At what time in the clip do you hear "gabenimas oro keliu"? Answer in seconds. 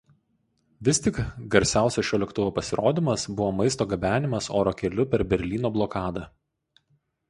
3.95-5.11